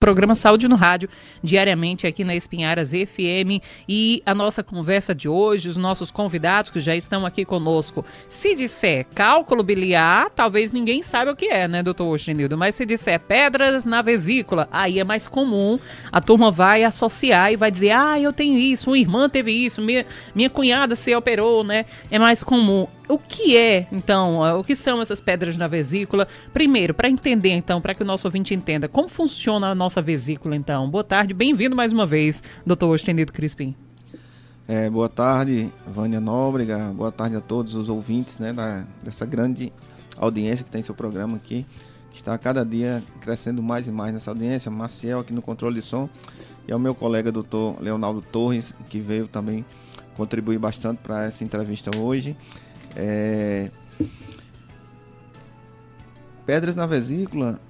[0.00, 1.10] Programa Saúde no Rádio,
[1.44, 3.62] diariamente aqui na Espinharas FM.
[3.86, 8.02] E a nossa conversa de hoje, os nossos convidados que já estão aqui conosco.
[8.26, 12.56] Se disser cálculo biliar, talvez ninguém saiba o que é, né, doutor Oxenildo?
[12.56, 15.78] Mas se disser pedras na vesícula, aí é mais comum.
[16.10, 19.82] A turma vai associar e vai dizer: ah, eu tenho isso, uma irmã teve isso,
[19.82, 21.84] minha, minha cunhada se operou, né?
[22.10, 26.28] É mais comum o que é, então, o que são essas pedras na vesícula?
[26.52, 30.54] Primeiro, para entender, então, para que o nosso ouvinte entenda, como funciona a nossa vesícula,
[30.54, 30.88] então.
[30.88, 33.74] Boa tarde, bem-vindo mais uma vez, doutor Ostendido Crispim.
[34.68, 39.72] É, boa tarde, Vânia Nóbrega, boa tarde a todos os ouvintes né, da, dessa grande
[40.16, 41.66] audiência que tem seu programa aqui,
[42.12, 44.70] que está cada dia crescendo mais e mais nessa audiência.
[44.70, 46.08] Maciel aqui no controle de som
[46.68, 49.64] e ao meu colega doutor Leonardo Torres, que veio também
[50.16, 52.36] contribuir bastante para essa entrevista hoje.
[52.96, 53.70] É...
[56.46, 57.60] Pedras na vesícula,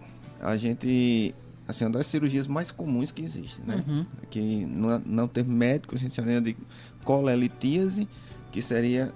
[0.41, 1.35] a gente.
[1.69, 3.85] Assim, uma das cirurgias mais comuns que existe, né?
[3.87, 4.07] Uhum.
[4.29, 6.57] Que não, não ter médico, a gente chama de
[7.05, 8.09] colelitíase,
[8.51, 9.13] que seria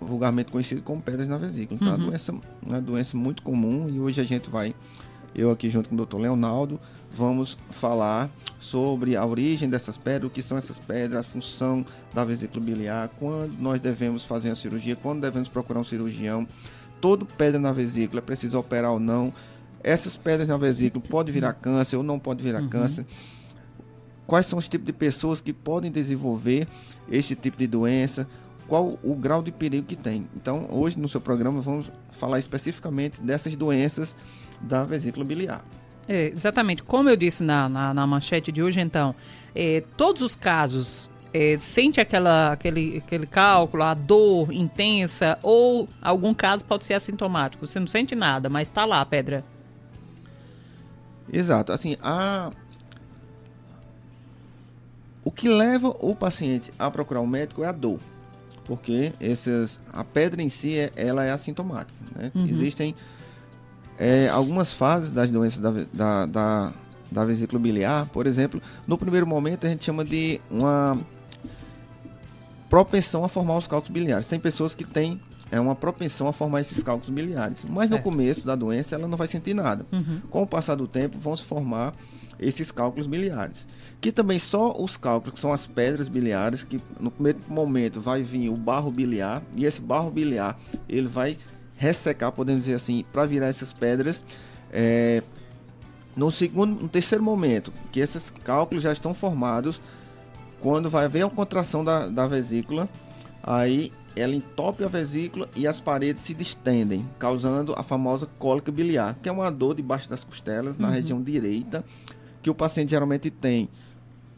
[0.00, 1.78] vulgarmente conhecido como pedras na vesícula.
[1.80, 1.94] Então, uhum.
[1.94, 2.34] é uma doença,
[2.66, 4.74] uma doença muito comum e hoje a gente vai,
[5.34, 6.78] eu aqui junto com o doutor Leonardo,
[7.12, 12.24] vamos falar sobre a origem dessas pedras, o que são essas pedras, a função da
[12.24, 16.46] vesícula biliar, quando nós devemos fazer a cirurgia, quando devemos procurar um cirurgião.
[17.00, 19.32] Todo pedra na vesícula precisa operar ou não.
[19.82, 22.68] Essas pedras na vesícula pode virar câncer ou não pode virar uhum.
[22.68, 23.04] câncer.
[24.26, 26.66] Quais são os tipos de pessoas que podem desenvolver
[27.10, 28.26] este tipo de doença?
[28.66, 30.26] Qual o grau de perigo que tem?
[30.34, 34.14] Então, hoje no seu programa vamos falar especificamente dessas doenças
[34.60, 35.64] da vesícula biliar.
[36.08, 36.82] É, exatamente.
[36.82, 39.14] Como eu disse na, na, na manchete de hoje, então,
[39.54, 46.32] é, todos os casos é, sente aquela, aquele, aquele cálculo, a dor intensa, ou algum
[46.32, 47.66] caso pode ser assintomático.
[47.66, 49.44] Você não sente nada, mas está lá a pedra.
[51.32, 51.72] Exato.
[51.72, 52.52] Assim, a...
[55.24, 57.98] o que leva o paciente a procurar um médico é a dor.
[58.64, 61.92] Porque esses, a pedra em si, é, ela é assintomática.
[62.16, 62.30] Né?
[62.34, 62.46] Uhum.
[62.46, 62.94] Existem
[63.98, 66.72] é, algumas fases das doenças da, da, da,
[67.10, 70.98] da vesícula biliar, por exemplo, no primeiro momento a gente chama de uma
[72.68, 74.26] propensão a formar os cálculos biliares.
[74.26, 78.00] Tem pessoas que têm é uma propensão a formar esses cálculos biliares, mas certo.
[78.00, 79.86] no começo da doença ela não vai sentir nada.
[79.92, 80.20] Uhum.
[80.28, 81.94] Com o passar do tempo vão se formar
[82.40, 83.66] esses cálculos biliares.
[84.00, 88.22] Que também só os cálculos, que são as pedras biliares, que no primeiro momento vai
[88.22, 91.38] vir o barro biliar, e esse barro biliar ele vai
[91.76, 94.24] ressecar, podemos dizer assim, para virar essas pedras.
[94.72, 95.22] É,
[96.16, 99.80] no segundo, no terceiro momento, que esses cálculos já estão formados,
[100.60, 102.88] quando vai haver a contração da, da vesícula,
[103.42, 109.18] aí ela entope a vesícula e as paredes se distendem, causando a famosa cólica biliar,
[109.20, 110.94] que é uma dor debaixo das costelas, na uhum.
[110.94, 111.84] região direita,
[112.40, 113.68] que o paciente geralmente tem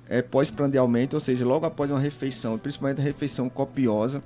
[0.09, 4.23] é, pós-prandialmente, ou seja, logo após uma refeição, principalmente refeição copiosa,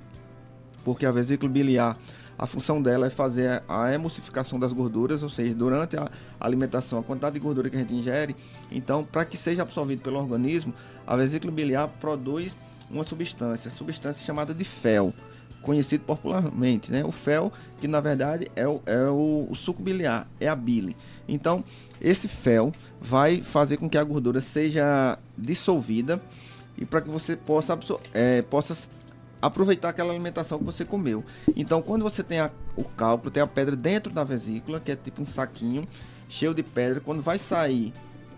[0.85, 1.97] porque a vesícula biliar
[2.37, 6.09] a função dela é fazer a emulsificação das gorduras, ou seja, durante a
[6.39, 8.35] alimentação, a quantidade de gordura que a gente ingere.
[8.71, 10.73] Então, para que seja absorvido pelo organismo,
[11.05, 12.55] a vesícula biliar produz
[12.89, 15.13] uma substância, substância chamada de fel,
[15.61, 17.03] conhecido popularmente, né?
[17.05, 20.95] O fel, que na verdade é o, é o, o suco biliar, é a bile.
[21.27, 21.63] Então,
[21.99, 26.21] esse fel vai fazer com que a gordura seja dissolvida
[26.77, 27.77] e para que você possa,
[28.13, 28.75] é, possa
[29.41, 31.23] aproveitar aquela alimentação que você comeu.
[31.55, 34.95] Então, quando você tem a, o cálculo, tem a pedra dentro da vesícula, que é
[34.95, 35.87] tipo um saquinho
[36.29, 37.93] cheio de pedra, quando vai sair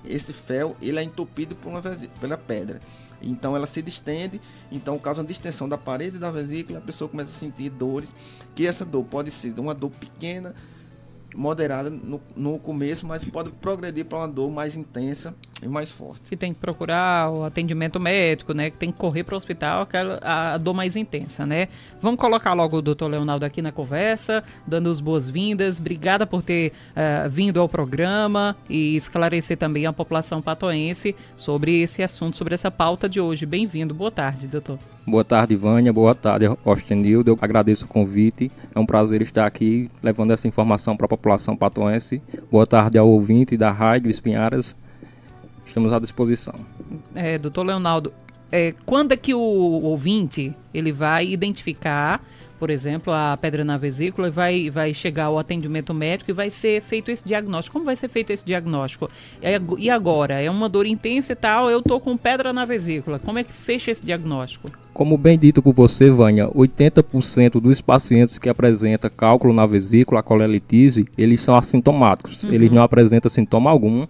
[0.05, 2.81] esse fel, ele é entupido por uma pela pedra.
[3.21, 4.41] Então ela se distende,
[4.71, 8.13] então causa uma distensão da parede da vesícula, a pessoa começa a sentir dores,
[8.53, 10.53] que essa dor pode ser uma dor pequena,
[11.35, 16.29] moderada no, no começo, mas pode progredir para uma dor mais intensa e mais forte.
[16.29, 18.69] Que tem que procurar o atendimento médico, né?
[18.69, 21.67] Que tem que correr para o hospital, aquela a dor mais intensa, né?
[22.01, 25.79] Vamos colocar logo o doutor Leonardo aqui na conversa, dando as boas-vindas.
[25.79, 32.03] Obrigada por ter uh, vindo ao programa e esclarecer também a população patoense sobre esse
[32.03, 33.45] assunto, sobre essa pauta de hoje.
[33.45, 33.93] Bem-vindo.
[33.93, 34.92] Boa tarde, doutor.
[35.05, 35.91] Boa tarde, Vânia.
[35.91, 37.31] Boa tarde, Ostenildo.
[37.31, 38.49] Eu agradeço o convite.
[38.73, 42.21] É um prazer estar aqui levando essa informação para a população patoense.
[42.49, 44.73] Boa tarde ao ouvinte da Rádio Espinharas.
[45.65, 46.55] Estamos à disposição.
[47.13, 48.13] É, doutor Leonardo,
[48.49, 52.23] é, quando é que o ouvinte ele vai identificar
[52.63, 56.81] por exemplo, a pedra na vesícula, vai, vai chegar ao atendimento médico e vai ser
[56.81, 57.73] feito esse diagnóstico.
[57.73, 59.11] Como vai ser feito esse diagnóstico?
[59.77, 60.41] E agora?
[60.41, 63.19] É uma dor intensa e tal, eu tô com pedra na vesícula.
[63.19, 64.71] Como é que fecha esse diagnóstico?
[64.93, 70.23] Como bem dito por você, Vânia, 80% dos pacientes que apresentam cálculo na vesícula, a
[70.23, 72.45] colelitise, eles são assintomáticos.
[72.45, 72.53] Uhum.
[72.53, 74.07] Eles não apresentam sintoma algum.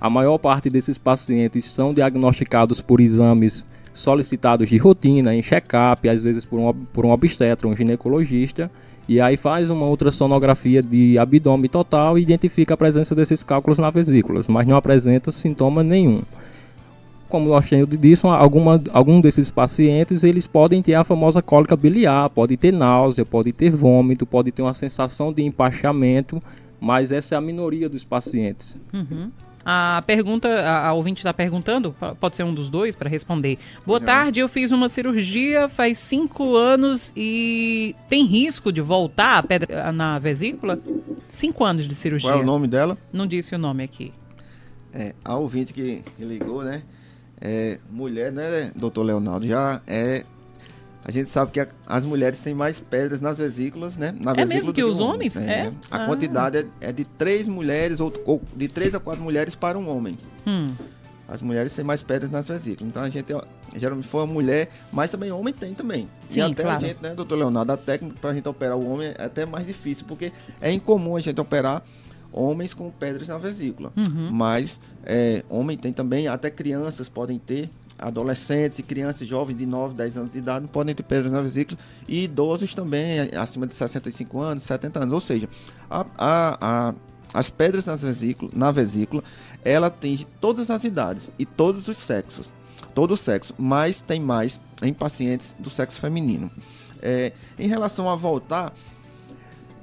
[0.00, 6.22] A maior parte desses pacientes são diagnosticados por exames solicitados de rotina, em check-up, às
[6.22, 8.70] vezes por um, por um obstetra, um ginecologista,
[9.08, 13.90] e aí faz uma ultrassonografia de abdômen total e identifica a presença desses cálculos na
[13.90, 16.22] vesícula, mas não apresenta sintoma nenhum.
[17.28, 22.28] Como o Ostenildo disse, alguma, algum desses pacientes eles podem ter a famosa cólica biliar,
[22.30, 26.40] pode ter náusea, pode ter vômito, pode ter uma sensação de empachamento,
[26.80, 28.78] mas essa é a minoria dos pacientes.
[28.92, 29.30] Uhum.
[29.64, 33.58] A pergunta, a, a ouvinte está perguntando, pode ser um dos dois para responder.
[33.86, 34.06] Boa Já.
[34.06, 39.92] tarde, eu fiz uma cirurgia faz cinco anos e tem risco de voltar a pedra
[39.92, 40.78] na vesícula?
[41.30, 42.30] Cinco anos de cirurgia.
[42.30, 42.98] Qual é o nome dela?
[43.12, 44.12] Não disse o nome aqui.
[44.92, 46.82] É, a ouvinte que, que ligou, né?
[47.40, 50.24] É, mulher, né, doutor Leonardo, já é
[51.04, 54.14] a gente sabe que a, as mulheres têm mais pedras nas vesículas, né?
[54.20, 55.36] Na é vesícula mesmo que os homens?
[55.36, 55.50] É.
[55.50, 55.72] é.
[55.90, 56.06] A ah.
[56.06, 59.88] quantidade é, é, de três mulheres, ou, ou, de três a quatro mulheres para um
[59.88, 60.16] homem.
[60.46, 60.74] Hum.
[61.26, 62.88] As mulheres têm mais pedras nas vesículas.
[62.88, 63.34] Então a gente
[63.74, 66.08] geralmente foi uma mulher, mas também homem tem também.
[66.28, 66.76] Sim, e até claro.
[66.76, 69.46] a gente, né, doutor Leonardo, a técnica para a gente operar o homem é até
[69.46, 71.82] mais difícil, porque é incomum a gente operar
[72.32, 73.92] homens com pedras na vesícula.
[73.96, 74.30] Uhum.
[74.30, 77.70] Mas é, homem tem também, até crianças podem ter
[78.02, 81.78] adolescentes e crianças jovens de 9, 10 anos de idade podem ter pedras na vesícula
[82.08, 85.14] e idosos também, acima de 65 anos, 70 anos.
[85.14, 85.48] Ou seja,
[85.88, 86.94] a, a, a,
[87.32, 89.22] as pedras nas vesícula, na vesícula,
[89.64, 92.50] ela atinge todas as idades e todos os sexos.
[92.94, 96.50] Todo o sexo, mas tem mais em pacientes do sexo feminino.
[97.00, 98.74] É, em relação a voltar,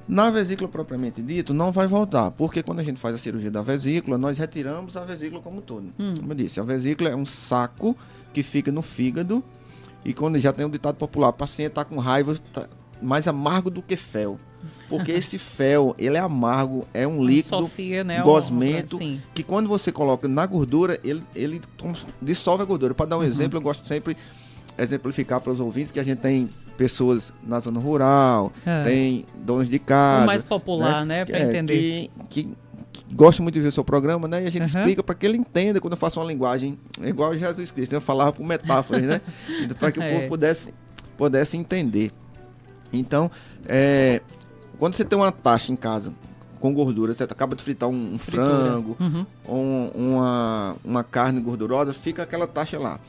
[0.10, 3.62] na vesícula propriamente dito, não vai voltar, porque quando a gente faz a cirurgia da
[3.62, 5.94] vesícula, nós retiramos a vesícula como todo.
[6.00, 6.16] Hum.
[6.18, 7.96] Como eu disse, a vesícula é um saco
[8.34, 9.44] que fica no fígado
[10.04, 12.68] e quando já tem um ditado popular, o paciente está com raiva tá
[13.00, 14.40] mais amargo do que fel.
[14.90, 19.70] Porque esse fel, ele é amargo, é um líquido Associa, né, gosmento, um, que quando
[19.70, 21.62] você coloca na gordura, ele, ele
[22.20, 22.96] dissolve a gordura.
[22.96, 23.28] Para dar um uhum.
[23.28, 24.18] exemplo, eu gosto sempre
[24.76, 28.84] exemplificar para os ouvintes que a gente tem pessoas na zona rural, é.
[28.84, 30.24] tem donos de casa.
[30.24, 31.18] O mais popular, né?
[31.18, 32.10] né para é, entender.
[32.30, 32.58] Que, que,
[33.14, 34.44] gosta muito de ver o seu programa, né?
[34.44, 34.80] E a gente uhum.
[34.80, 37.92] explica para que ele entenda quando eu faço uma linguagem igual Jesus Cristo.
[37.92, 39.20] Eu falava por metáforas, né?
[39.62, 40.28] Então, para que o povo é.
[40.30, 40.74] pudesse,
[41.18, 42.14] pudesse entender.
[42.94, 43.30] Então,
[43.68, 44.22] é,
[44.80, 46.14] quando você tem uma taxa em casa
[46.62, 49.26] com gordura, você acaba de fritar um, um frango, uhum.
[49.46, 53.02] ou uma, uma carne gordurosa, fica aquela taxa lá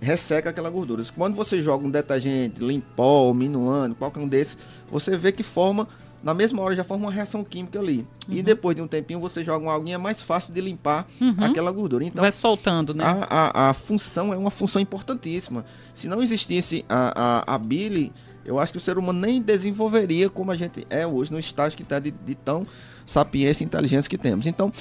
[0.00, 1.02] resseca aquela gordura.
[1.16, 4.56] Quando você joga um detergente, limpol, minuano, qualquer um desses,
[4.90, 5.88] você vê que forma,
[6.22, 8.06] na mesma hora já forma uma reação química ali.
[8.28, 8.36] Uhum.
[8.36, 11.34] E depois de um tempinho você joga uma aguinha, é mais fácil de limpar uhum.
[11.38, 12.04] aquela gordura.
[12.04, 13.04] Então, Vai soltando, né?
[13.04, 15.64] A, a, a, função é uma função importantíssima.
[15.94, 18.12] Se não existisse a, a, a bile,
[18.44, 21.76] eu acho que o ser humano nem desenvolveria como a gente é hoje, no estágio
[21.76, 22.66] que está de, de tão
[23.04, 24.46] sapiência e inteligência que temos.
[24.46, 24.72] Então,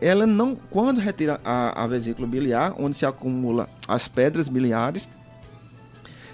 [0.00, 5.08] ela não, quando retira a, a vesícula biliar, onde se acumula as pedras biliares,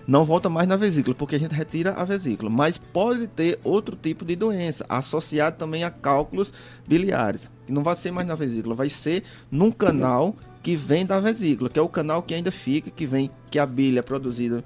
[0.07, 2.51] não volta mais na vesícula, porque a gente retira a vesícula.
[2.51, 6.53] Mas pode ter outro tipo de doença, associado também a cálculos
[6.87, 11.21] biliares, que não vai ser mais na vesícula, vai ser num canal que vem da
[11.21, 14.65] vesícula, que é o canal que ainda fica, que vem, que a bile é produzida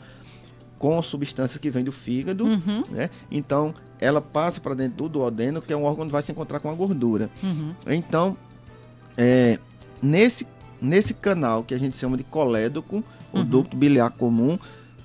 [0.78, 2.82] com substância que vem do fígado, uhum.
[2.90, 3.08] né?
[3.30, 6.60] Então, ela passa para dentro do duodeno, que é um órgão onde vai se encontrar
[6.60, 7.30] com a gordura.
[7.42, 7.74] Uhum.
[7.86, 8.36] Então,
[9.16, 9.58] é,
[10.02, 10.46] nesse,
[10.80, 12.96] nesse canal que a gente chama de colédoco,
[13.32, 13.40] uhum.
[13.40, 14.58] o ducto biliar comum,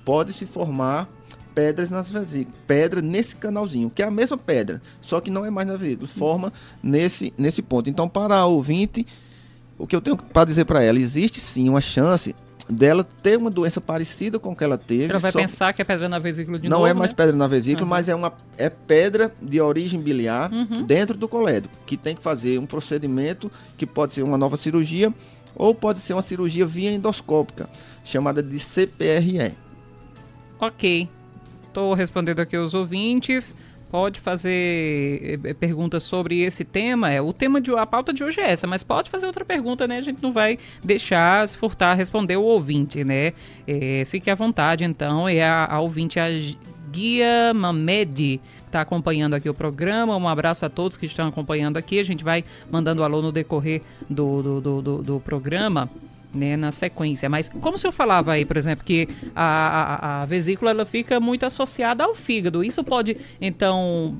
[0.04, 1.08] pode se formar
[1.54, 2.58] pedras nas vesículas.
[2.66, 6.08] Pedra nesse canalzinho, que é a mesma pedra, só que não é mais na vesícula,
[6.08, 6.52] forma
[6.82, 7.90] nesse, nesse ponto.
[7.90, 9.06] Então, para a ouvinte,
[9.78, 12.34] o que eu tenho para dizer para ela, existe sim uma chance
[12.70, 15.10] dela ter uma doença parecida com o que ela teve.
[15.10, 17.16] Ela vai pensar que é pedra na vesícula de não novo, Não é mais né?
[17.16, 17.90] pedra na vesícula, uhum.
[17.90, 20.84] mas é uma é pedra de origem biliar uhum.
[20.84, 25.12] dentro do colédoco, que tem que fazer um procedimento que pode ser uma nova cirurgia
[25.54, 27.68] ou pode ser uma cirurgia via endoscópica,
[28.04, 29.54] chamada de CPRE.
[30.58, 31.08] Ok.
[31.66, 33.56] Estou respondendo aqui aos ouvintes
[33.90, 37.10] pode fazer eh, eh, perguntas sobre esse tema.
[37.10, 39.86] É, o tema de a pauta de hoje é essa, mas pode fazer outra pergunta,
[39.86, 39.98] né?
[39.98, 43.32] A gente não vai deixar se furtar responder o ouvinte, né?
[43.66, 45.28] É, fique à vontade, então.
[45.28, 46.28] É a, a ouvinte, a
[46.90, 50.16] Guia Mamed, está acompanhando aqui o programa.
[50.16, 51.98] Um abraço a todos que estão acompanhando aqui.
[51.98, 55.90] A gente vai mandando alô no decorrer do, do, do, do, do programa
[56.32, 57.28] né, na sequência.
[57.28, 61.20] Mas como o senhor falava aí, por exemplo, que a, a, a vesícula ela fica
[61.20, 62.64] muito associada ao fígado.
[62.64, 64.16] Isso pode, então,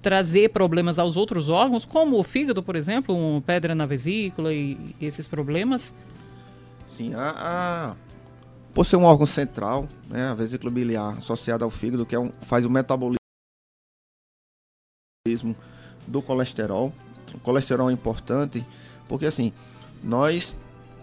[0.00, 4.94] trazer problemas aos outros órgãos, como o fígado, por exemplo, uma pedra na vesícula e,
[5.00, 5.94] e esses problemas?
[6.86, 7.96] Sim, a, a,
[8.72, 12.32] por ser um órgão central, né, a vesícula biliar associada ao fígado, que é um,
[12.40, 13.18] faz o metabolismo
[16.06, 16.92] do colesterol.
[17.34, 18.64] O colesterol é importante
[19.06, 19.52] porque assim,
[20.02, 20.54] nós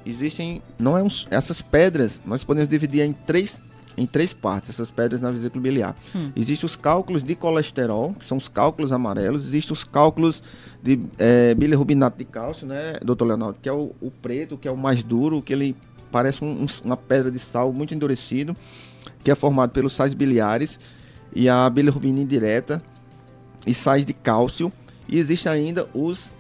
[0.06, 3.60] existem, não é uns, essas pedras, nós podemos dividir em três
[3.98, 5.96] em três partes, essas pedras na vesícula biliar.
[6.14, 6.32] Hum.
[6.36, 10.44] Existem os cálculos de colesterol, que são os cálculos amarelos, existem os cálculos
[10.84, 14.72] de é, bilirrubinato de cálcio, né, doutor Leonardo, que é o, o, preto, que é
[14.72, 15.76] o mais duro, que ele
[16.12, 18.56] parece um, um, uma pedra de sal muito endurecido,
[19.24, 20.80] que é formado pelos sais biliares
[21.34, 22.82] e a bilirrubina indireta
[23.66, 24.72] e sais de cálcio.
[25.08, 26.34] E existem ainda os,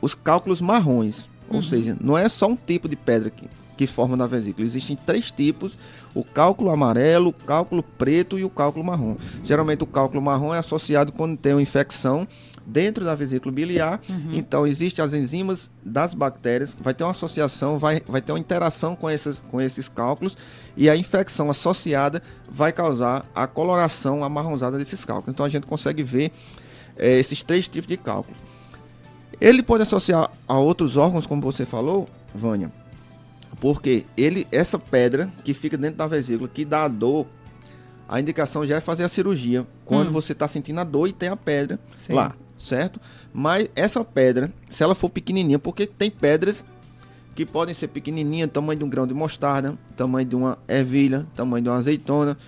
[0.00, 1.62] os cálculos marrons, ou uhum.
[1.62, 4.66] seja, não é só um tipo de pedra que, que forma na vesícula.
[4.66, 5.78] Existem três tipos:
[6.14, 9.16] o cálculo amarelo, o cálculo preto e o cálculo marrom.
[9.44, 12.26] Geralmente o cálculo marrom é associado quando tem uma infecção
[12.66, 14.00] dentro da vesícula biliar.
[14.08, 14.30] Uhum.
[14.32, 18.94] Então existem as enzimas das bactérias, vai ter uma associação, vai, vai ter uma interação
[18.94, 20.36] com esses, com esses cálculos
[20.76, 25.34] e a infecção associada vai causar a coloração amarronzada desses cálculos.
[25.34, 26.32] Então a gente consegue ver
[26.96, 28.38] é, esses três tipos de cálculos.
[29.42, 32.70] Ele pode associar a outros órgãos, como você falou, Vânia,
[33.60, 37.26] porque ele, essa pedra que fica dentro da vesícula, que dá a dor,
[38.08, 40.12] a indicação já é fazer a cirurgia quando hum.
[40.12, 42.12] você está sentindo a dor e tem a pedra Sim.
[42.12, 43.00] lá, certo?
[43.34, 46.64] Mas essa pedra, se ela for pequenininha, porque tem pedras
[47.34, 51.64] que podem ser pequenininhas, tamanho de um grão de mostarda, tamanho de uma ervilha, tamanho
[51.64, 52.38] de uma azeitona,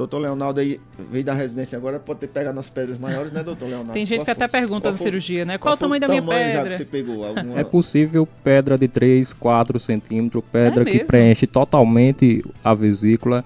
[0.00, 0.80] Doutor Leonardo aí
[1.10, 3.92] veio da residência agora, pode ter pegado nas pedras maiores, né, doutor Leonardo?
[3.92, 5.58] Tem gente qual que foi, até pergunta da cirurgia, né?
[5.58, 6.74] Qual, qual o tamanho da minha pedra?
[6.74, 7.22] você pegou?
[7.22, 7.60] Alguma...
[7.60, 13.44] É possível pedra de 3, 4 centímetros, pedra é que preenche totalmente a vesícula,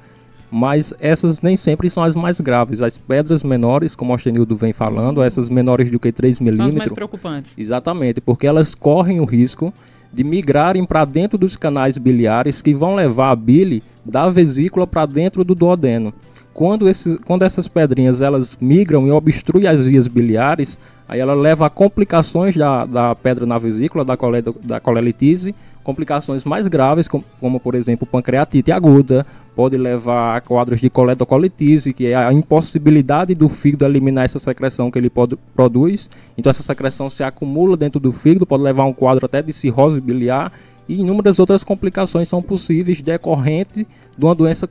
[0.49, 2.81] mas essas nem sempre são as mais graves.
[2.81, 6.69] As pedras menores, como o Ostenildo vem falando, essas menores do que 3 milímetros...
[6.69, 7.59] As mais preocupantes.
[7.59, 9.75] Exatamente, porque elas correm o risco
[10.13, 15.05] de migrarem para dentro dos canais biliares que vão levar a bile da vesícula para
[15.05, 16.15] dentro do duodeno
[16.55, 21.67] quando, esses, quando essas pedrinhas elas migram e obstruem as vias biliares, aí ela leva
[21.67, 27.25] a complicações da, da pedra na vesícula, da, cole, da colelitise, complicações mais graves, como,
[27.41, 33.35] como, por exemplo pancreatite aguda, pode levar a quadros de coletocolitise, que é a impossibilidade
[33.35, 36.09] do fígado eliminar essa secreção que ele pode, produz.
[36.39, 39.53] Então essa secreção se acumula dentro do fígado, pode levar a um quadro até de
[39.53, 40.53] cirrose biliar
[40.89, 44.69] e inúmeras outras complicações são possíveis decorrente de uma doença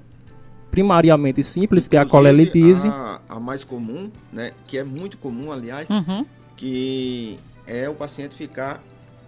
[0.73, 2.87] primariamente simples, que é a colelitise.
[2.87, 6.25] A, a mais comum, né, que é muito comum, aliás, uhum.
[6.57, 7.37] que
[7.67, 8.81] é o paciente ficar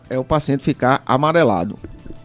[0.10, 1.78] é o paciente ficar amarelado.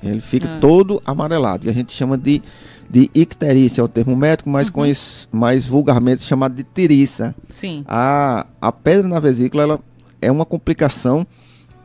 [0.02, 0.58] Ele fica ah.
[0.58, 2.42] todo amarelado, que a gente chama de
[2.88, 5.38] de icterícia, é o termo médico, mas uhum.
[5.38, 7.34] mais vulgarmente chamado de tiriça.
[7.60, 7.84] Sim.
[7.86, 9.80] A, a pedra na vesícula ela
[10.20, 11.26] é uma complicação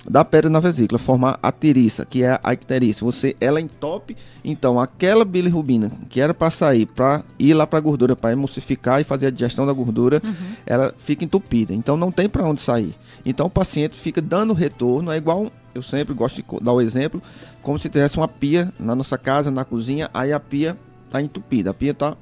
[0.08, 3.04] da pedra na vesícula, formar a tiriça, que é a icterícia.
[3.04, 7.82] Você, ela entope, então aquela bilirrubina que era para sair, para ir lá para a
[7.82, 10.34] gordura, para emulsificar e fazer a digestão da gordura, uhum.
[10.66, 11.74] ela fica entupida.
[11.74, 12.96] Então não tem para onde sair.
[13.26, 17.22] Então o paciente fica dando retorno, é igual, eu sempre gosto de dar o exemplo,
[17.64, 21.72] como se tivesse uma pia na nossa casa, na cozinha, aí a pia está entupida,
[21.72, 22.16] a pia está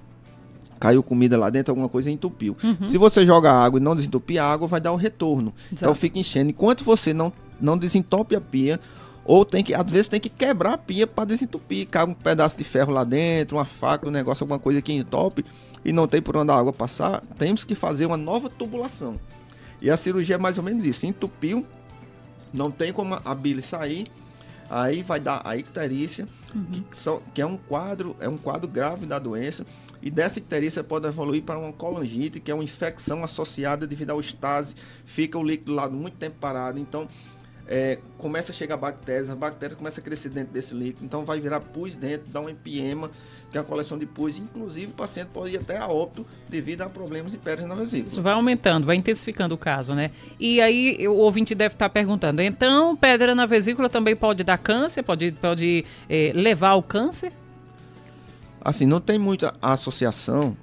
[0.80, 2.58] caiu comida lá dentro, alguma coisa entupiu.
[2.62, 2.88] Uhum.
[2.88, 5.54] Se você joga água e não desentupir a água, vai dar o retorno.
[5.68, 5.86] Então, Exato.
[5.86, 6.50] Então fica enchendo.
[6.50, 8.80] Enquanto você não não desentope a pia.
[9.26, 11.88] Ou tem que, às vezes, tem que quebrar a pia para desentupir.
[11.88, 15.46] Caga um pedaço de ferro lá dentro, uma faca, um negócio, alguma coisa que entope
[15.86, 17.22] e não tem por onde a água passar.
[17.38, 19.20] Temos que fazer uma nova tubulação.
[19.82, 21.06] E a cirurgia é mais ou menos isso.
[21.06, 21.66] Entupiu,
[22.54, 24.08] não tem como a bile sair.
[24.70, 26.84] Aí vai dar a icterícia, uhum.
[26.90, 29.66] que, são, que é um quadro, é um quadro grave da doença.
[30.02, 34.20] E dessa icterícia pode evoluir para uma colangite, que é uma infecção associada devido ao
[34.20, 34.74] estase.
[35.06, 36.80] Fica o líquido lá muito tempo parado.
[36.80, 37.08] Então,
[37.67, 41.39] é, começa a chegar bactérias, as bactérias começam a crescer dentro desse líquido, então vai
[41.39, 43.10] virar pus dentro, dá um empiema,
[43.51, 44.38] que é a coleção de pus.
[44.38, 48.12] Inclusive, o paciente pode ir até a óbito devido a problemas de pedras na vesícula.
[48.12, 50.12] Isso vai aumentando, vai intensificando o caso, né?
[50.39, 55.03] E aí o ouvinte deve estar perguntando, então pedra na vesícula também pode dar câncer,
[55.03, 57.32] pode, pode é, levar ao câncer?
[58.60, 60.55] Assim, não tem muita associação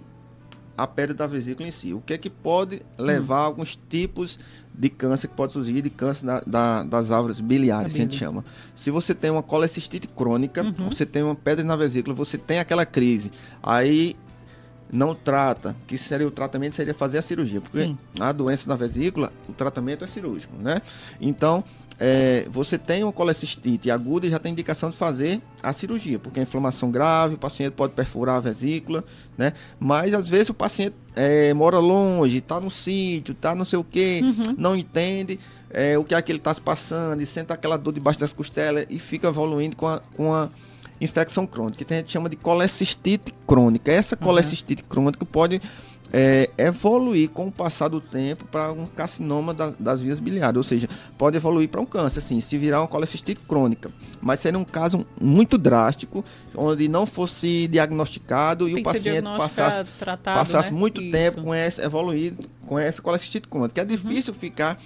[0.83, 1.93] a pedra da vesícula em si.
[1.93, 3.43] O que é que pode levar hum.
[3.43, 4.39] a alguns tipos
[4.75, 8.17] de câncer que pode surgir, de câncer da, da, das árvores biliares, que a gente
[8.17, 8.43] chama.
[8.75, 10.89] Se você tem uma colecistite crônica, uhum.
[10.89, 13.31] você tem uma pedra na vesícula, você tem aquela crise,
[13.63, 14.17] aí
[14.91, 17.99] não trata, que seria o tratamento seria fazer a cirurgia, porque Sim.
[18.19, 20.81] a doença na vesícula, o tratamento é cirúrgico, né?
[21.21, 21.63] Então,
[22.03, 26.41] é, você tem uma colecistite aguda e já tem indicação de fazer a cirurgia, porque
[26.41, 29.05] a inflamação grave, o paciente pode perfurar a vesícula,
[29.37, 29.53] né?
[29.79, 33.85] Mas às vezes o paciente é, mora longe, está no sítio, está não sei o
[33.85, 34.55] quê, uhum.
[34.57, 35.39] não entende
[35.69, 38.33] é, o que é que ele está se passando, e sente aquela dor debaixo das
[38.33, 40.49] costelas e fica evoluindo com a, com a
[41.03, 43.93] infecção crônica, que a gente chama de colecistite crônica.
[43.93, 44.89] Essa colecistite uhum.
[44.89, 45.61] crônica pode
[46.13, 50.63] é, evoluir com o passar do tempo para um carcinoma da, das vias biliares, ou
[50.63, 53.91] seja, pode evoluir para um câncer, assim, se virar uma colecistite crônica,
[54.21, 56.25] mas seria um caso muito drástico,
[56.55, 60.79] onde não fosse diagnosticado e o paciente passasse, tratado, passasse né?
[60.79, 61.13] muito Isso.
[61.13, 64.39] tempo com essa evoluído com essa colecistite crônica, que é difícil uhum.
[64.39, 64.79] ficar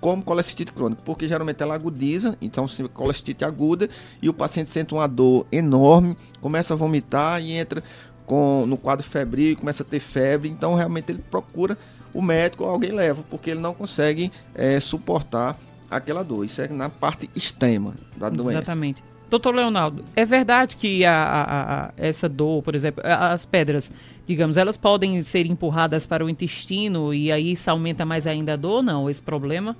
[0.00, 3.88] como colecistite crônica, porque geralmente ela agudiza, então se colecistite aguda
[4.22, 7.82] e o paciente sente uma dor enorme, começa a vomitar e entra
[8.28, 11.76] com, no quadro febril, começa a ter febre, então realmente ele procura
[12.12, 15.58] o médico ou alguém leva, porque ele não consegue é, suportar
[15.90, 16.44] aquela dor.
[16.44, 18.58] Isso é na parte extrema da doença.
[18.58, 19.02] Exatamente.
[19.30, 23.92] Doutor Leonardo, é verdade que a, a, a, essa dor, por exemplo, as pedras,
[24.26, 28.56] digamos, elas podem ser empurradas para o intestino e aí isso aumenta mais ainda a
[28.56, 29.76] dor, não, esse problema?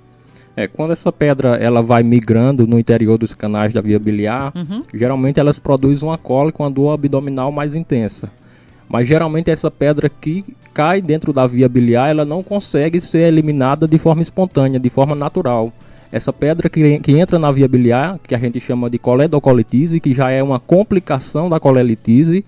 [0.59, 4.83] É, quando essa pedra ela vai migrando no interior dos canais da via biliar, uhum.
[4.93, 8.29] geralmente elas produzem uma cólica, uma dor abdominal mais intensa.
[8.89, 13.87] Mas geralmente essa pedra que cai dentro da via biliar, ela não consegue ser eliminada
[13.87, 15.71] de forma espontânea, de forma natural.
[16.11, 20.13] Essa pedra que, que entra na via biliar, que a gente chama de coledocolitise, que
[20.13, 22.43] já é uma complicação da colelitise,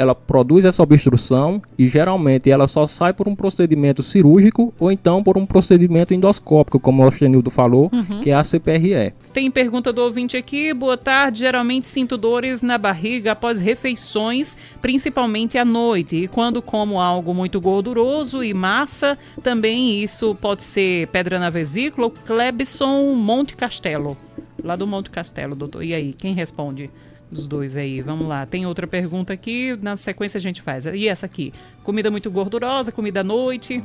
[0.00, 5.22] ela produz essa obstrução e geralmente ela só sai por um procedimento cirúrgico ou então
[5.22, 8.22] por um procedimento endoscópico, como o Ostenildo falou, uhum.
[8.22, 9.12] que é a CPRE.
[9.30, 10.72] Tem pergunta do ouvinte aqui.
[10.72, 11.40] Boa tarde.
[11.40, 16.16] Geralmente sinto dores na barriga após refeições, principalmente à noite.
[16.16, 22.10] E quando como algo muito gorduroso e massa, também isso pode ser pedra na vesícula.
[22.24, 24.16] Clebson Monte Castelo.
[24.64, 25.84] Lá do Monte Castelo, doutor.
[25.84, 26.88] E aí, quem responde?
[27.30, 28.00] Dos dois aí.
[28.00, 28.44] Vamos lá.
[28.44, 30.86] Tem outra pergunta aqui, na sequência a gente faz.
[30.86, 31.52] E essa aqui?
[31.82, 33.82] Comida muito gordurosa, comida à noite?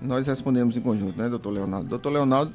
[0.00, 1.88] Nós respondemos em conjunto, né, doutor Leonardo?
[1.88, 2.52] Doutor Leonardo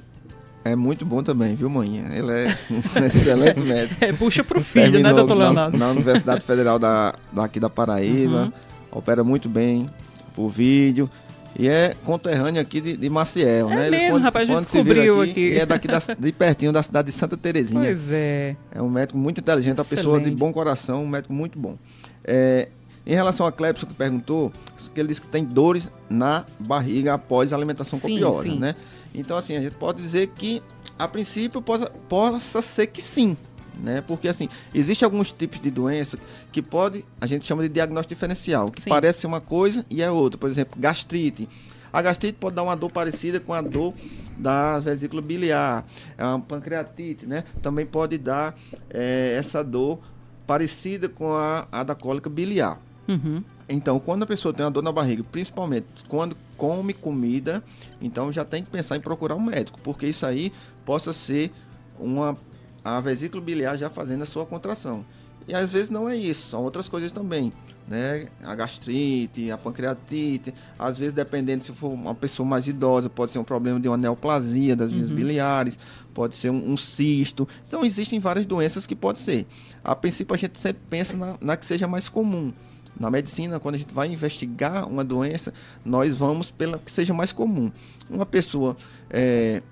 [0.64, 2.04] é muito bom também, viu, mãe?
[2.16, 4.04] Ele é um excelente médico.
[4.04, 5.78] É, puxa pro filho, né, doutor Leonardo?
[5.78, 8.44] Na, na Universidade Federal da, daqui da Paraíba.
[8.44, 8.52] Uhum.
[8.92, 9.90] Opera muito bem
[10.36, 11.10] por vídeo.
[11.58, 13.90] E é conterrâneo aqui de, de Maciel, é né?
[13.90, 15.60] Mesmo, quando, rapaz, a gente descobriu aqui, aqui.
[15.60, 17.84] é daqui da, de pertinho da cidade de Santa Terezinha.
[17.84, 18.56] Pois é.
[18.72, 19.92] É um médico muito inteligente, Excelente.
[19.92, 21.78] uma pessoa de bom coração, um médico muito bom.
[22.24, 22.70] É,
[23.06, 24.52] em relação a Clepson que perguntou,
[24.94, 28.60] que ele disse que tem dores na barriga após a alimentação sim, copiosa, sim.
[28.60, 28.76] né?
[29.14, 30.62] Então, assim, a gente pode dizer que,
[30.98, 33.36] a princípio, possa, possa ser que sim,
[33.82, 34.02] né?
[34.02, 36.18] Porque assim, existe alguns tipos de doença
[36.52, 38.90] que pode, a gente chama de diagnóstico diferencial, que Sim.
[38.90, 40.38] parece uma coisa e é outra.
[40.38, 41.50] Por exemplo, gastrite.
[41.92, 43.94] A gastrite pode dar uma dor parecida com a dor
[44.38, 45.86] da vesícula biliar,
[46.18, 47.44] é uma pancreatite, né?
[47.62, 48.58] Também pode dar
[48.90, 50.00] é, essa dor
[50.48, 52.80] parecida com a, a da cólica biliar.
[53.08, 53.44] Uhum.
[53.68, 57.64] Então, quando a pessoa tem uma dor na barriga, principalmente quando come comida,
[58.02, 60.52] então já tem que pensar em procurar um médico, porque isso aí
[60.86, 61.52] possa ser
[62.00, 62.38] uma
[62.84, 65.06] a vesícula biliar já fazendo a sua contração.
[65.48, 67.52] E às vezes não é isso, são outras coisas também.
[67.88, 68.28] Né?
[68.44, 73.40] A gastrite, a pancreatite, às vezes dependendo se for uma pessoa mais idosa, pode ser
[73.40, 75.16] um problema de uma neoplasia das vias uhum.
[75.16, 75.78] biliares,
[76.14, 77.48] pode ser um, um, cisto.
[77.68, 79.46] Então existem várias doenças que pode ser.
[79.84, 82.54] A princípio a gente sempre pensa na, na que seja mais comum.
[83.00, 87.32] Na medicina, quando a gente vai investigar uma doença, nós vamos pela que seja mais
[87.32, 87.72] comum.
[88.10, 88.78] Uma pessoa
[89.10, 89.64] é,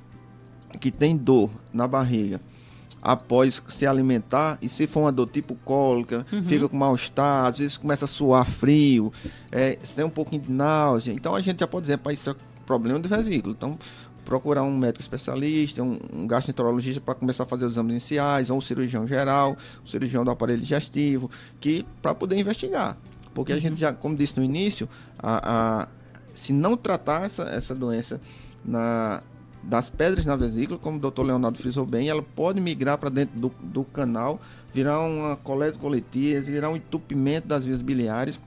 [0.79, 2.41] que tem dor na barriga,
[3.01, 6.43] após se alimentar, e se for uma dor tipo cólica, uhum.
[6.43, 9.11] fica com mal-estar, às vezes começa a suar frio,
[9.51, 11.13] é, tem um pouquinho de náusea.
[11.13, 12.35] Então a gente já pode dizer, para isso é
[12.65, 13.55] problema de vesícula.
[13.57, 13.77] Então,
[14.25, 18.57] procurar um médico especialista, um, um gastroenterologista para começar a fazer os exames iniciais, ou
[18.57, 22.95] um cirurgião geral, um cirurgião do aparelho digestivo, que para poder investigar.
[23.33, 23.57] Porque uhum.
[23.57, 25.87] a gente já, como disse no início, a, a,
[26.33, 28.21] se não tratar essa, essa doença
[28.63, 29.23] na,
[29.61, 33.39] das pedras na vesícula, como o doutor Leonardo frisou bem, ela pode migrar para dentro
[33.39, 34.39] do, do canal,
[34.73, 38.39] virar uma coleta coletiva, virar um entupimento das vias biliares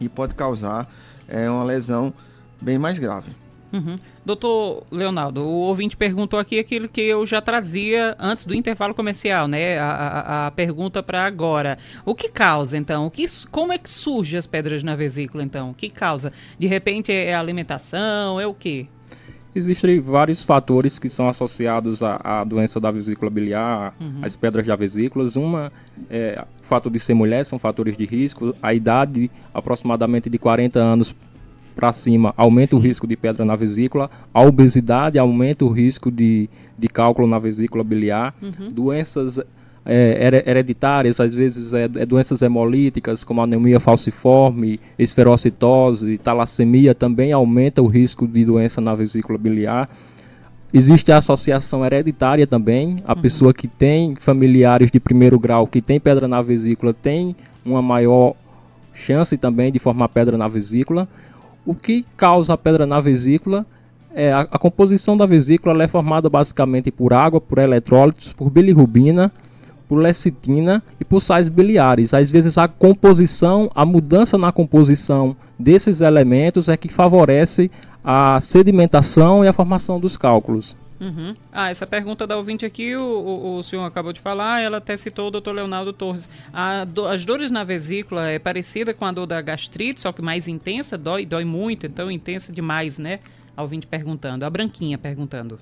[0.00, 0.90] e pode causar
[1.26, 2.12] é, uma lesão
[2.60, 3.30] bem mais grave.
[3.72, 3.98] Uhum.
[4.24, 9.46] Doutor Leonardo, o ouvinte perguntou aqui aquilo que eu já trazia antes do intervalo comercial,
[9.46, 9.78] né?
[9.78, 11.78] A, a, a pergunta para agora.
[12.04, 13.06] O que causa, então?
[13.06, 15.70] O que, como é que surgem as pedras na vesícula, então?
[15.70, 16.32] O que causa?
[16.58, 18.40] De repente é a alimentação?
[18.40, 18.86] É o quê?
[19.58, 24.20] Existem vários fatores que são associados à, à doença da vesícula biliar, uhum.
[24.22, 25.28] às pedras da vesícula.
[25.34, 25.72] Uma
[26.08, 28.54] é o fato de ser mulher, são fatores de risco.
[28.62, 31.12] A idade, aproximadamente de 40 anos
[31.74, 32.76] para cima, aumenta Sim.
[32.76, 34.08] o risco de pedra na vesícula.
[34.32, 38.32] A obesidade aumenta o risco de, de cálculo na vesícula biliar.
[38.40, 38.70] Uhum.
[38.70, 39.40] Doenças
[39.84, 47.80] é, hereditárias, às vezes é, é, doenças hemolíticas, como anemia falciforme, esferocitose, talassemia, também aumenta
[47.80, 49.88] o risco de doença na vesícula biliar.
[50.72, 53.22] Existe a associação hereditária também, a uhum.
[53.22, 58.34] pessoa que tem familiares de primeiro grau que tem pedra na vesícula tem uma maior
[58.92, 61.08] chance também de formar pedra na vesícula.
[61.64, 63.64] O que causa a pedra na vesícula
[64.14, 69.32] é a, a composição da vesícula é formada basicamente por água, por eletrólitos, por bilirrubina,
[69.88, 72.12] por lecitina e por sais biliares.
[72.12, 77.70] Às vezes a composição, a mudança na composição desses elementos é que favorece
[78.04, 80.76] a sedimentação e a formação dos cálculos.
[81.00, 81.34] Uhum.
[81.52, 84.96] Ah, essa pergunta da ouvinte aqui, o, o, o, senhor acabou de falar, ela até
[84.96, 86.28] citou o doutor Leonardo Torres.
[86.88, 90.48] Do, as dores na vesícula é parecida com a dor da gastrite, só que mais
[90.48, 93.20] intensa, dói, dói muito, então intensa demais, né?
[93.56, 95.60] A ouvinte perguntando, a branquinha perguntando.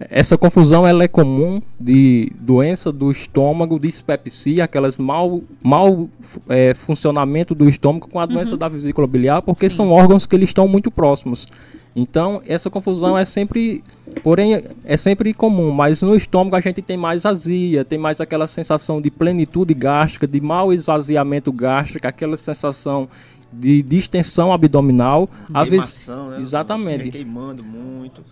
[0.00, 6.08] Essa confusão ela é comum de doença do estômago, dispepsia, aquelas mal, mal
[6.48, 8.58] é, funcionamento do estômago com a doença uhum.
[8.58, 9.76] da vesícula biliar, porque Sim.
[9.76, 11.48] são órgãos que eles estão muito próximos.
[11.96, 13.82] Então, essa confusão é sempre,
[14.22, 18.46] porém, é sempre comum, mas no estômago a gente tem mais azia, tem mais aquela
[18.46, 23.08] sensação de plenitude gástrica, de mau esvaziamento gástrico, aquela sensação
[23.52, 25.28] de distensão abdominal.
[25.52, 26.40] Queimação, né?
[26.40, 27.10] Exatamente.
[27.10, 28.22] queimando muito.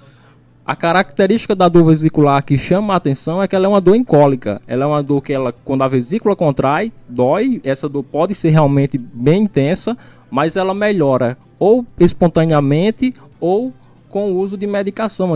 [0.66, 3.94] A característica da dor vesicular que chama a atenção é que ela é uma dor
[3.94, 4.60] incólica.
[4.66, 7.60] Ela é uma dor que ela, quando a vesícula contrai, dói.
[7.62, 9.96] Essa dor pode ser realmente bem intensa,
[10.28, 13.72] mas ela melhora ou espontaneamente ou
[14.10, 15.32] com o uso de medicação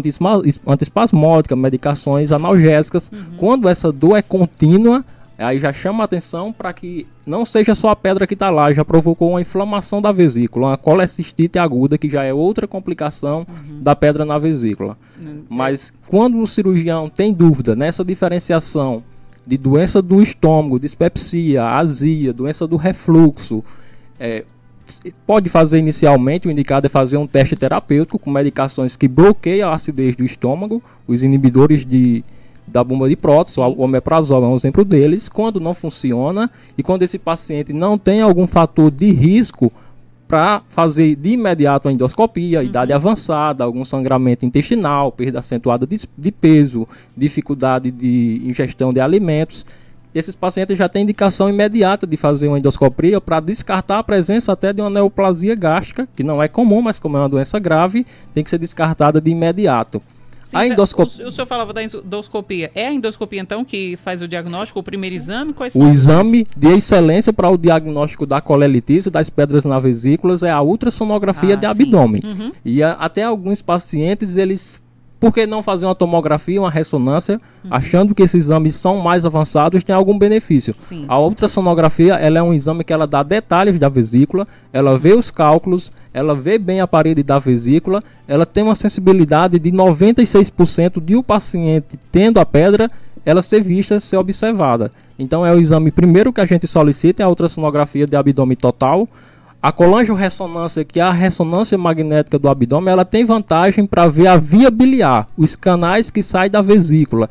[0.66, 3.08] antiespasmódica, medicações analgésicas.
[3.12, 3.24] Uhum.
[3.36, 5.04] Quando essa dor é contínua,
[5.40, 8.72] Aí já chama a atenção para que não seja só a pedra que está lá,
[8.74, 13.83] já provocou uma inflamação da vesícula, uma colecistite aguda, que já é outra complicação uhum.
[13.83, 14.98] da pedra na vesícula.
[15.18, 15.44] Uhum.
[15.48, 19.03] Mas quando o cirurgião tem dúvida nessa diferenciação
[19.46, 23.64] de doença do estômago, dispepsia, azia, doença do refluxo,
[24.18, 24.44] é,
[25.26, 29.74] pode fazer inicialmente, o indicado é fazer um teste terapêutico com medicações que bloqueiam a
[29.74, 32.22] acidez do estômago, os inibidores de
[32.66, 37.02] da bomba de prótese, o omeprazol é um exemplo deles, quando não funciona e quando
[37.02, 39.70] esse paciente não tem algum fator de risco
[40.30, 42.64] para fazer de imediato a endoscopia, uhum.
[42.64, 49.66] idade avançada, algum sangramento intestinal, perda acentuada de, de, peso, dificuldade de ingestão de alimentos.
[50.14, 54.72] Esses pacientes já têm indicação imediata de fazer uma endoscopia para descartar a presença até
[54.72, 58.44] de uma neoplasia gástrica, que não é comum, mas como é uma doença grave, tem
[58.44, 60.00] que ser descartada de imediato.
[60.50, 61.24] Sim, a endoscopia.
[61.24, 62.72] O, o senhor falava da endoscopia.
[62.74, 65.52] É a endoscopia, então, que faz o diagnóstico, o primeiro exame?
[65.52, 70.50] Quais o exame de excelência para o diagnóstico da colelitise, das pedras na vesículas, é
[70.50, 72.20] a ultrassonografia ah, de abdômen.
[72.24, 72.50] Uhum.
[72.64, 74.79] E a, até alguns pacientes, eles
[75.20, 77.70] por que não fazer uma tomografia, uma ressonância, uhum.
[77.70, 80.74] achando que esses exames são mais avançados, tem algum benefício?
[80.80, 81.04] Sim.
[81.06, 85.30] A ultrassonografia, ela é um exame que ela dá detalhes da vesícula, ela vê os
[85.30, 91.14] cálculos, ela vê bem a parede da vesícula, ela tem uma sensibilidade de 96% de
[91.14, 92.88] o paciente tendo a pedra,
[93.24, 94.90] ela ser vista, ser observada.
[95.18, 99.06] Então é o exame primeiro que a gente solicita, é a ultrassonografia de abdômen total,
[99.62, 104.36] a colangio-ressonância, que é a ressonância magnética do abdômen, ela tem vantagem para ver a
[104.36, 107.28] via biliar, os canais que saem da vesícula.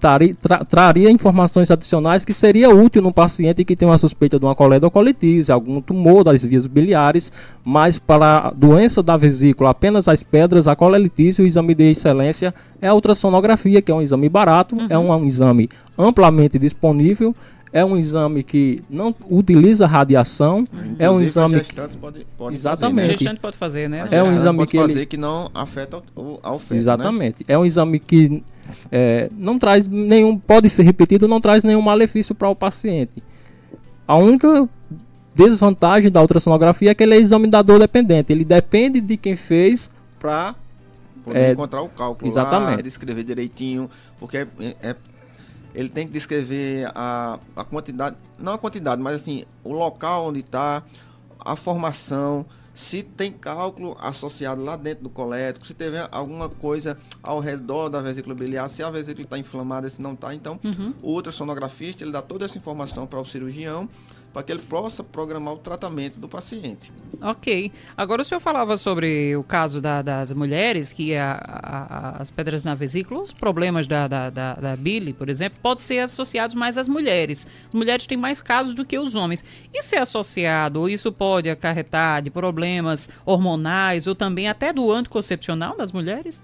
[0.00, 4.44] Traria, tra, traria informações adicionais que seria útil no paciente que tem uma suspeita de
[4.44, 7.30] uma coledocolitise, algum tumor das vias biliares,
[7.62, 12.54] mas para a doença da vesícula, apenas as pedras, a colelitise, o exame de excelência
[12.80, 14.86] é a ultrassonografia, que é um exame barato, uhum.
[14.88, 17.34] é um, um exame amplamente disponível
[17.74, 23.24] é um exame que não utiliza radiação, Inclusive, é um exame que pode, pode exatamente
[23.24, 23.38] fazer, né?
[23.42, 24.08] pode fazer, né?
[24.12, 25.06] é um exame pode que fazer ele...
[25.06, 26.78] que não afeta o, ao feto, né?
[26.78, 27.38] exatamente.
[27.40, 27.46] Né?
[27.48, 28.44] É um exame que
[28.92, 33.20] é, não traz nenhum, pode ser repetido, não traz nenhum malefício para o paciente.
[34.06, 34.68] A única
[35.34, 38.32] desvantagem da ultrassonografia é que ele é examinador dependente.
[38.32, 40.54] Ele depende de quem fez para
[41.24, 42.76] poder é, encontrar o cálculo exatamente.
[42.76, 44.46] lá, descrever direitinho, porque é,
[44.80, 44.96] é
[45.74, 50.40] ele tem que descrever a, a quantidade, não a quantidade, mas assim, o local onde
[50.40, 50.82] está,
[51.40, 57.40] a formação, se tem cálculo associado lá dentro do colético, se tiver alguma coisa ao
[57.40, 60.94] redor da vesícula biliar, se a vesícula está inflamada, se não está, então uhum.
[61.02, 63.88] o ultrassonografista ele dá toda essa informação para o cirurgião
[64.34, 66.92] para que ele possa programar o tratamento do paciente.
[67.22, 67.70] Ok.
[67.96, 72.64] Agora o senhor falava sobre o caso da, das mulheres, que a, a, as pedras
[72.64, 76.76] na vesícula, os problemas da, da, da, da bile, por exemplo, podem ser associados mais
[76.76, 77.46] às mulheres.
[77.68, 79.44] As mulheres têm mais casos do que os homens.
[79.72, 85.76] Isso é associado, ou isso pode acarretar de problemas hormonais, ou também até do anticoncepcional
[85.76, 86.42] das mulheres?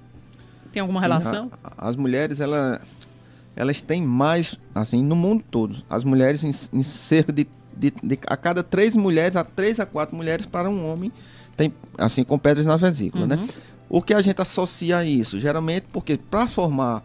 [0.73, 1.51] Tem alguma Sim, relação?
[1.65, 2.81] A, as mulheres, ela,
[3.57, 5.83] elas têm mais, assim, no mundo todo.
[5.91, 7.49] As mulheres, em, em cerca de
[7.81, 11.11] de, de, a cada três mulheres, a três a quatro mulheres para um homem
[11.57, 13.37] tem assim com pedras na vesícula, né?
[13.37, 13.43] uhum.
[13.43, 13.49] né?
[13.89, 15.41] O que a gente associa a isso?
[15.41, 17.03] Geralmente porque para formar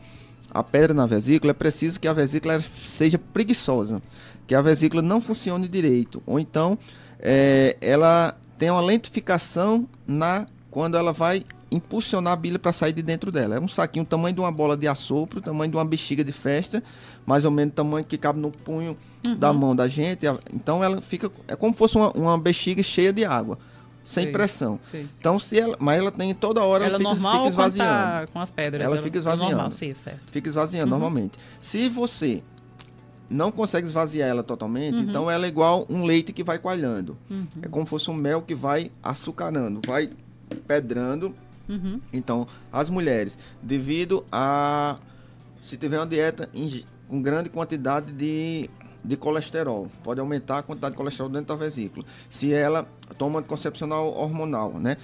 [0.52, 4.02] a pedra na vesícula é preciso que a vesícula seja preguiçosa,
[4.46, 6.78] que a vesícula não funcione direito, ou então
[7.20, 13.02] é, ela tem uma lentificação na quando ela vai impulsionar a bile para sair de
[13.02, 13.56] dentro dela.
[13.56, 16.84] É um saquinho tamanho de uma bola de assopro, tamanho de uma bexiga de festa,
[17.26, 19.36] mais ou menos tamanho que cabe no punho uhum.
[19.36, 20.26] da mão da gente.
[20.54, 23.58] Então ela fica é como se fosse uma, uma bexiga cheia de água
[24.06, 24.80] sem pressão.
[25.20, 27.90] Então, se ela, mas ela tem toda hora, ela, ela fica, normal fica esvaziando.
[27.90, 28.84] Tá com as pedras.
[28.84, 29.52] Ela, ela fica esvaziando.
[29.52, 30.32] Normal, sim, certo.
[30.32, 31.00] Fica esvaziando uhum.
[31.00, 31.40] normalmente.
[31.60, 32.44] Se você
[33.28, 35.02] não consegue esvaziar ela totalmente, uhum.
[35.02, 37.18] então ela é igual um leite que vai coalhando.
[37.30, 37.48] Uhum.
[37.64, 40.12] É como se fosse um mel que vai açucarando, vai
[40.68, 41.36] pedrando.
[41.68, 42.00] Uhum.
[42.14, 44.98] Então, as mulheres, devido a
[45.62, 46.50] se tiver uma dieta
[47.08, 48.70] com grande quantidade de
[49.06, 49.88] de colesterol.
[50.04, 52.06] Pode aumentar a quantidade de colesterol dentro da vesícula.
[52.30, 54.98] Se ela toma anticoncepcional hormonal, né?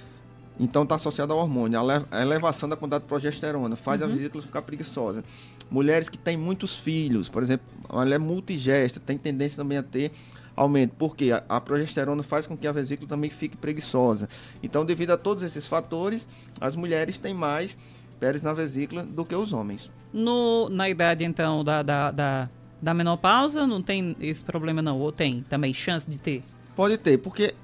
[0.58, 1.78] Então está associado ao hormônio.
[2.10, 4.08] A elevação da quantidade de progesterona faz uhum.
[4.08, 5.24] a vesícula ficar preguiçosa.
[5.70, 10.12] Mulheres que têm muitos filhos, por exemplo, ela é multigesta, tem tendência também a ter
[10.56, 14.28] aumento, porque a, a, progesterona faz com que a vesícula também fique preguiçosa.
[14.62, 16.26] Então, devido a todos esses fatores,
[16.60, 17.76] as mulheres têm mais
[18.20, 19.90] pés na vesícula do que os homens.
[20.12, 22.48] No, na idade, então, da, da, da
[22.82, 26.42] da menopausa não tem esse problema não, ou tem também chance de ter?
[26.74, 27.54] Pode ter, porque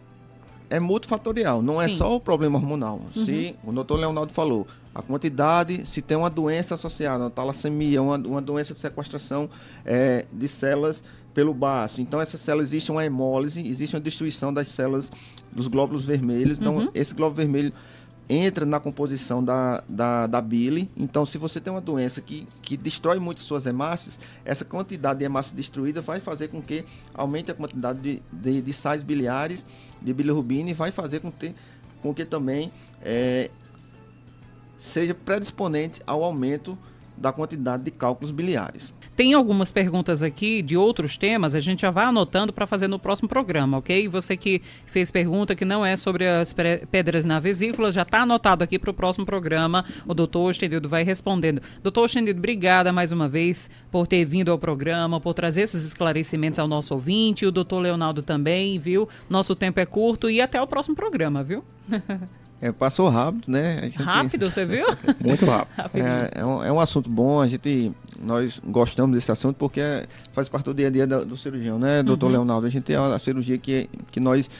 [0.70, 1.94] é multifatorial, não é Sim.
[1.94, 3.00] é só o problema hormonal.
[3.16, 3.24] Uhum.
[3.24, 8.16] Se o doutor Leonardo falou, a quantidade, se tem uma doença associada, uma talassemia, uma,
[8.16, 9.50] uma doença de sequestração
[9.84, 11.02] é, de células
[11.34, 12.00] pelo baço.
[12.00, 15.10] Então, essa célula existe uma hemólise, existe uma destruição das células
[15.52, 16.58] dos glóbulos vermelhos.
[16.58, 16.90] Então, uhum.
[16.94, 17.72] esse glóbulo vermelho
[18.28, 20.90] entra na composição da, da, da bile.
[20.96, 25.24] Então, se você tem uma doença que, que destrói muito suas hemácias, essa quantidade de
[25.24, 29.64] hemácia destruída vai fazer com que aumente a quantidade de, de, de sais biliares,
[30.00, 31.54] de bilirrubina, e vai fazer com que,
[32.02, 33.50] com que também é,
[34.76, 36.76] seja predisponente ao aumento
[37.16, 38.92] da quantidade de cálculos biliares.
[39.18, 43.00] Tem algumas perguntas aqui de outros temas, a gente já vai anotando para fazer no
[43.00, 44.06] próximo programa, ok?
[44.06, 46.54] Você que fez pergunta que não é sobre as
[46.88, 49.84] pedras na vesícula, já está anotado aqui para o próximo programa.
[50.06, 51.60] O doutor Ostenildo vai respondendo.
[51.82, 56.60] Doutor Ostenildo, obrigada mais uma vez por ter vindo ao programa, por trazer esses esclarecimentos
[56.60, 57.44] ao nosso ouvinte.
[57.44, 59.08] O doutor Leonardo também, viu?
[59.28, 61.64] Nosso tempo é curto e até o próximo programa, viu?
[62.60, 63.82] É, passou rápido, né?
[63.82, 64.02] Gente...
[64.02, 64.86] Rápido, você viu?
[65.24, 65.96] Muito rápido.
[65.96, 70.06] é, é, um, é, um, assunto bom, a gente, nós gostamos desse assunto porque é,
[70.32, 72.32] faz parte do dia a dia do, do cirurgião, né, doutor uhum.
[72.32, 72.66] Leonardo?
[72.66, 74.50] A gente a, a cirurgia que, que nós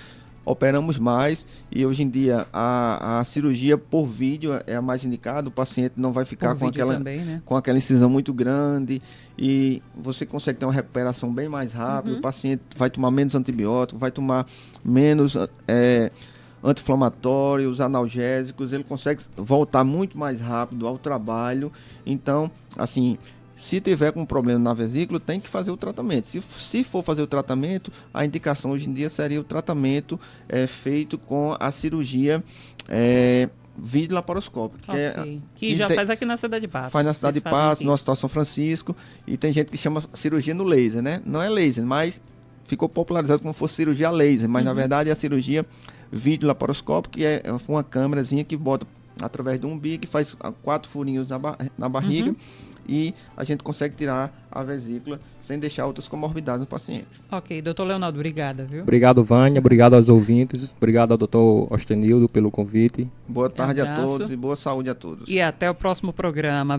[0.44, 5.48] operamos mais e hoje em dia a, a cirurgia por vídeo é a mais indicada,
[5.48, 7.42] o paciente não vai ficar com aquela, também, né?
[7.44, 9.02] com aquela incisão muito grande
[9.36, 12.20] e você consegue ter uma recuperação bem mais rápida, uhum.
[12.20, 14.46] o paciente vai tomar menos antibiótico, vai tomar
[14.84, 15.36] menos...
[15.66, 16.12] É,
[16.62, 21.72] anti-inflamatórios, analgésicos, ele consegue voltar muito mais rápido ao trabalho.
[22.04, 23.18] Então, assim,
[23.56, 26.28] se tiver com problema na vesícula, tem que fazer o tratamento.
[26.28, 30.18] Se, se for fazer o tratamento, a indicação hoje em dia seria o tratamento
[30.48, 32.42] é, feito com a cirurgia
[32.88, 34.82] é, vídeo laparoscópico.
[34.84, 35.42] Que, é okay.
[35.56, 36.92] que, que já tem, faz aqui na cidade de Passos.
[36.92, 38.96] Faz na cidade de Passos, no Hospital São Francisco.
[39.26, 41.20] E tem gente que chama cirurgia no laser, né?
[41.24, 42.22] Não é laser, mas
[42.64, 44.48] ficou popularizado como fosse cirurgia laser.
[44.48, 44.68] Mas uhum.
[44.68, 45.66] na verdade é a cirurgia
[46.10, 48.86] vídeo laparoscópico, que é uma câmerazinha que bota
[49.20, 52.36] através de um umbigo, que faz quatro furinhos na, bar na barriga uhum.
[52.88, 57.06] e a gente consegue tirar a vesícula sem deixar outras comorbidades no paciente.
[57.32, 58.82] Ok, doutor Leonardo, obrigada, viu?
[58.82, 63.08] Obrigado, Vânia, obrigado aos ouvintes, obrigado ao doutor Ostenildo pelo convite.
[63.26, 65.28] Boa tarde a todos e boa saúde a todos.
[65.28, 66.76] E até o próximo programa.